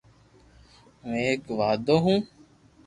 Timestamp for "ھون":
1.01-1.13, 2.03-2.19